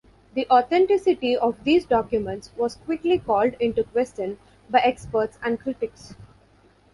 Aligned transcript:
The 0.33 0.47
authenticity 0.49 1.37
of 1.37 1.63
these 1.63 1.85
documents 1.85 2.49
was 2.57 2.73
quickly 2.73 3.19
called 3.19 3.53
into 3.59 3.83
question 3.83 4.39
by 4.67 4.79
experts 4.79 5.37
and 5.43 5.59
critics. 5.59 6.15